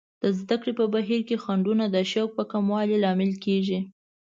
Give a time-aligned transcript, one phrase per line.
[0.21, 3.79] د زده کړې په بهیر کې خنډونه د شوق په کموالي لامل کیږي.